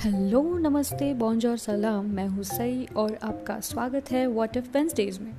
Hello, 0.00 0.42
नमस्ते 0.58 1.12
bonjour 1.14 1.56
सलाम। 1.56 2.06
मैं 2.06 2.26
हूँ 2.28 2.42
सई 2.42 2.86
और 2.96 3.14
आपका 3.22 3.58
स्वागत 3.60 4.10
है 4.10 4.26
वॉट 4.26 4.56
इफ़ 4.56 4.68
वेंसडेज 4.74 5.18
में। 5.18 5.32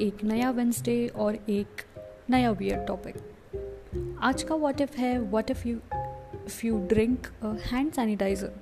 एक 0.00 0.24
नया 0.24 0.50
वेंसडे 0.50 1.06
और 1.08 1.34
एक 1.34 1.82
नया 2.30 2.50
वियर 2.50 2.78
टॉपिक 2.78 4.16
आज 4.22 4.42
का 4.42 4.54
वॉट 4.54 4.80
इफ़ 4.80 4.96
है 4.96 5.18
what 5.20 5.50
if 5.50 5.66
you 5.68 5.76
if 6.46 6.66
you 6.66 6.78
drink 6.88 7.26
hand 7.44 7.92
sanitiser 7.92 8.52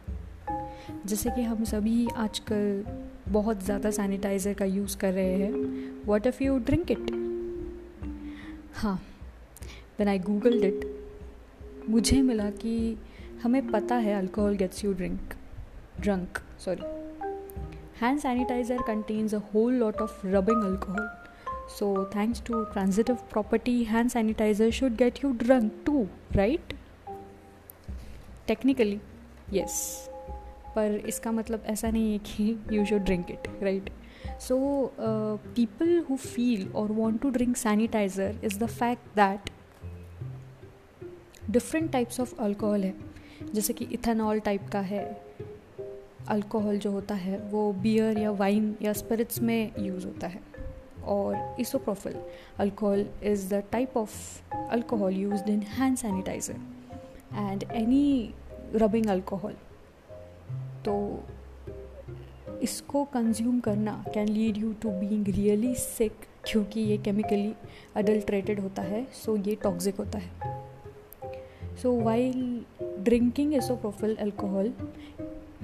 जैसे 1.07 1.31
कि 1.31 1.43
हम 1.43 1.65
सभी 1.65 2.07
आजकल 2.17 2.85
बहुत 3.29 3.65
ज़्यादा 3.65 3.91
सैनिटाइज़र 3.91 4.55
का 4.55 4.65
यूज़ 4.65 4.97
कर 4.99 5.13
रहे 5.13 5.35
हैं। 5.35 6.05
What 6.07 6.27
if 6.27 6.43
you 6.45 6.59
drink 6.59 6.91
it 6.91 7.11
हाँ 8.75 8.99
देन 9.99 10.09
आई 10.09 10.19
गूगल्ड 10.19 10.65
इट 10.65 10.87
मुझे 11.89 12.23
मिला 12.23 12.51
कि 12.51 12.97
हमें 13.45 13.67
पता 13.71 13.95
है 13.95 14.13
alcohol 14.13 14.55
gets 14.57 14.85
you 14.85 14.93
drink 14.93 15.35
drunk 16.01 16.39
sorry 16.59 16.83
hand 18.01 18.21
sanitiser 18.21 18.83
contains 18.87 19.35
a 19.35 19.39
whole 19.55 19.75
lot 19.75 19.97
of 19.97 20.27
rubbing 20.27 20.63
alcohol 20.65 21.09
so 21.79 21.89
thanks 22.17 22.43
to 22.43 22.65
transitive 22.65 23.17
property 23.33 23.85
hand 23.85 24.11
sanitiser 24.11 24.71
should 24.71 24.97
get 24.97 25.25
you 25.25 25.33
drunk 25.33 25.73
too 25.87 26.07
right 26.33 26.75
technically 28.47 29.01
yes 29.53 30.09
पर 30.77 31.01
इसका 31.09 31.33
मतलब 31.33 31.65
ऐसा 31.67 31.91
नहीं 31.91 32.13
है 32.13 32.19
कि 32.19 32.59
you 32.73 32.85
should 32.85 33.05
drink 33.05 33.31
it 33.31 33.49
right 33.63 33.91
so 34.41 34.57
people 35.01 35.99
who 36.11 36.17
feel 36.17 36.69
और 36.69 36.93
want 36.93 37.23
to 37.23 37.31
drink 37.31 37.57
sanitiser 37.57 38.41
is 38.45 38.59
the 38.59 38.67
fact 38.67 39.17
that 39.17 39.51
different 41.51 41.93
types 41.93 42.21
of 42.21 42.35
alcohol 42.41 42.85
है. 42.85 43.04
जैसे 43.55 43.73
कि 43.73 43.85
इथेनॉल 43.85 44.41
टाइप 44.41 44.69
का 44.69 44.81
है 44.81 45.05
अल्कोहल 46.29 46.79
जो 46.79 46.91
होता 46.91 47.15
है, 47.15 47.39
वो 47.39 47.73
बियर 47.73 48.19
या 48.19 48.31
वाइन 48.31 48.75
या 48.83 48.93
स्पिरिट्स 48.93 49.41
में 49.43 49.73
यूज़ 49.79 50.07
होता 50.07 50.27
है। 50.27 50.41
और 51.05 51.57
isopropyl 51.61 52.15
alcohol 52.59 53.07
is 53.23 53.55
the 53.55 53.63
type 53.73 53.97
of 53.97 54.13
alcohol 54.57 55.15
use 55.15 55.51
in 55.51 55.63
hand 55.63 55.97
sanitiser 55.97 56.55
and 57.35 57.65
any 57.73 58.35
rubbing 58.75 59.07
alcohol 59.07 59.55
तो 60.85 61.25
इसको 62.63 63.05
कंज्यूम 63.05 63.61
करना 63.61 64.05
can 64.15 64.29
lead 64.29 64.57
you 64.57 64.73
to 64.73 64.91
being 64.91 65.29
really 65.29 65.75
sick 65.75 66.13
क्योंकि 66.45 66.81
ये 66.81 66.99
केमिकली 66.99 67.55
अडल्ट्रेटेड 67.97 68.61
होता 68.61 68.83
है 68.83 69.07
सो 69.13 69.37
so 69.37 69.47
ये 69.49 69.55
टॉक्सिक 69.55 69.97
होता 69.97 70.19
है। 70.19 70.31
So 71.83 71.93
while 72.01 72.65
drinking 73.05 73.55
isopropyl 73.55 74.15
alcohol 74.17 74.73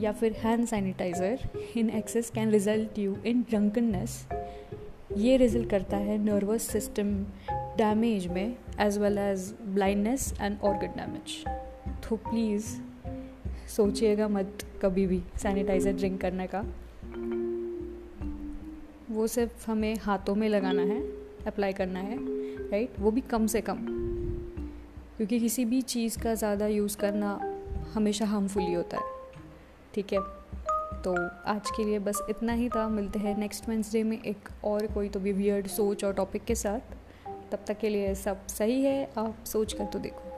या 0.01 0.13
फिर 0.13 0.33
hand 0.33 0.67
sanitiser 0.67 1.49
in 1.77 1.91
excess 1.91 2.31
can 2.31 2.51
result 2.51 2.99
you 2.99 3.17
in 3.27 3.43
drunkenness 3.51 4.27
ये 5.17 5.37
रिज़ल्ट 5.37 5.71
करता 5.71 5.97
है 5.97 6.19
नर्वस 6.25 6.63
सिस्टम 6.63 7.15
डैमेज 7.77 8.27
में 8.27 8.57
as 8.81 8.99
well 8.99 9.19
as 9.19 9.53
blindness 9.69 10.33
and 10.41 10.59
organ 10.61 10.97
damage 10.97 11.45
तो 12.09 12.17
प्लीज़ 12.29 12.67
सोचिएगा 13.77 14.29
मत 14.29 14.67
कभी 14.83 15.07
भी 15.07 15.23
सैनिटाइज़र 15.43 15.93
ड्रिंक 15.93 16.21
करने 16.21 16.47
का। 16.55 16.61
वो 19.11 19.27
सिर्फ़ 19.27 19.71
हमें 19.71 19.95
हाथों 20.01 20.35
में 20.35 20.49
लगाना 20.49 20.83
है 20.83 21.01
अप्लाई 21.47 21.73
करना 21.73 22.01
है 22.01 22.19
राइट 22.71 23.01
वो 23.01 23.11
भी 23.11 23.21
कम 23.21 23.47
से 23.47 23.61
कम। 23.61 24.00
क्योंकि 25.21 25.41
किसी 25.41 25.65
भी 25.65 25.81
चीज़ 25.83 26.19
का 26.19 26.35
ज़्यादा 26.35 26.67
यूज़ 26.67 26.97
करना 26.97 27.31
हमेशा 27.95 28.27
हार्मफुल 28.27 28.63
ही 28.63 28.73
होता 28.73 28.97
है। 28.97 29.03
ठीक 29.95 30.13
है? 30.13 30.19
तो 31.03 31.15
आज 31.51 31.71
के 31.71 31.85
लिए 31.85 31.99
बस 31.99 32.23
इतना 32.31 32.53
ही 32.53 32.69
था। 32.69 32.89
मिलते 32.89 33.19
हैं 33.19 33.37
नेक्स्ट 33.39 33.69
वेंसडे 33.69 34.03
में 34.03 34.23
एक 34.23 34.49
और 34.65 34.87
कोई 34.87 35.09
तो 35.09 35.21
भी 35.21 35.33
वियर्ड 35.33 35.67
सोच 35.67 36.05
और 36.05 36.13
टॉपिक 36.13 36.45
के 36.45 36.55
साथ। 36.55 36.81
तब 37.53 37.65
तक 37.67 37.79
के 37.79 37.89
लिए 37.89 38.15
सब 38.15 38.47
सही 38.47 38.83
है। 38.83 39.11
आप 39.19 39.45
सोच 39.47 39.73
कर 39.73 39.85
तो 39.85 39.99
देखो। 39.99 40.30